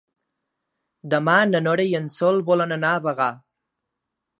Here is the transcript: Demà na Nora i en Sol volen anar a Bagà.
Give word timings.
Demà 1.15 1.37
na 1.51 1.63
Nora 1.67 1.87
i 1.91 1.95
en 2.03 2.11
Sol 2.17 2.45
volen 2.51 2.77
anar 2.81 2.95
a 2.97 3.05
Bagà. 3.09 3.33